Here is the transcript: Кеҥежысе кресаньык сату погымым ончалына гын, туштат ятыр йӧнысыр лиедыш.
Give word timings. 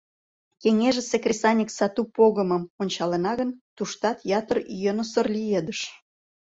Кеҥежысе 0.61 1.17
кресаньык 1.23 1.69
сату 1.77 2.01
погымым 2.15 2.63
ончалына 2.81 3.31
гын, 3.39 3.49
туштат 3.75 4.17
ятыр 4.39 4.57
йӧнысыр 4.81 5.25
лиедыш. 5.35 5.79